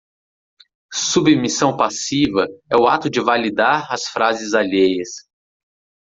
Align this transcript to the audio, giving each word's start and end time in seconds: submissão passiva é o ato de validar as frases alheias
submissão 0.91 1.77
passiva 1.77 2.47
é 2.71 2.75
o 2.75 2.87
ato 2.87 3.07
de 3.07 3.21
validar 3.21 3.85
as 3.93 4.05
frases 4.07 4.55
alheias 4.55 5.29